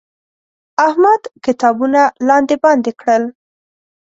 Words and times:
احمد 0.87 1.21
کتابونه 1.45 2.01
لاندې 2.27 2.55
باندې 2.63 2.91
کړل. 2.99 3.23